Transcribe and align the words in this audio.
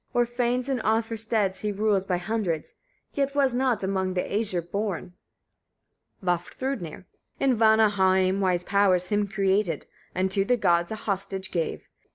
O'er 0.15 0.25
fanes 0.25 0.67
and 0.67 0.81
offer 0.81 1.15
steads 1.15 1.59
he 1.59 1.71
rules 1.71 2.05
by 2.05 2.17
hundreds, 2.17 2.73
yet 3.13 3.35
was 3.35 3.53
not 3.53 3.83
among 3.83 4.15
the 4.15 4.23
Æsir 4.23 4.71
born. 4.71 5.13
Vafthrûdnir. 6.23 7.05
39. 7.37 7.37
In 7.41 7.55
Vanaheim 7.55 8.39
wise 8.39 8.63
powers 8.63 9.09
him 9.09 9.27
created, 9.27 9.85
and 10.15 10.31
to 10.31 10.43
the 10.43 10.57
gods 10.57 10.89
a 10.89 10.95
hostage 10.95 11.51
gave. 11.51 11.87